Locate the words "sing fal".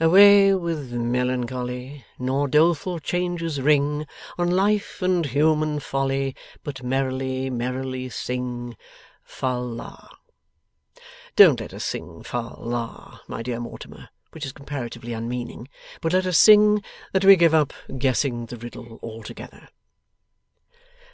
8.08-9.64, 11.84-12.56